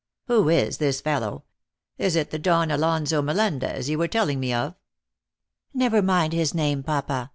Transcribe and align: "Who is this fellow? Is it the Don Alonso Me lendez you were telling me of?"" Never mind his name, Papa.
"Who 0.29 0.49
is 0.49 0.79
this 0.79 0.99
fellow? 0.99 1.43
Is 1.99 2.15
it 2.15 2.31
the 2.31 2.39
Don 2.39 2.71
Alonso 2.71 3.21
Me 3.21 3.33
lendez 3.35 3.87
you 3.87 3.99
were 3.99 4.07
telling 4.07 4.39
me 4.39 4.51
of?"" 4.51 4.73
Never 5.75 6.01
mind 6.01 6.33
his 6.33 6.55
name, 6.55 6.81
Papa. 6.81 7.29